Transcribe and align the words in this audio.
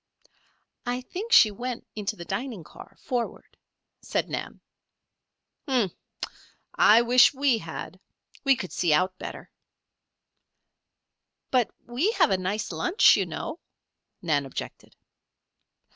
"I 0.83 1.01
think 1.01 1.31
she 1.31 1.51
went 1.51 1.85
into 1.95 2.15
the 2.15 2.25
dining 2.25 2.63
car, 2.63 2.97
forward," 2.99 3.55
said 4.01 4.29
Nan. 4.31 4.59
"Humph! 5.67 5.93
I 6.73 7.03
wish 7.03 7.35
we 7.35 7.59
had. 7.59 7.99
We 8.43 8.55
could 8.55 8.71
see 8.71 8.93
out 8.93 9.15
better." 9.19 9.51
"But 11.51 11.69
we 11.85 12.09
have 12.13 12.31
a 12.31 12.37
nice 12.37 12.71
lunch, 12.71 13.15
you 13.15 13.27
know," 13.27 13.59
Nan 14.23 14.47
objected. 14.47 14.95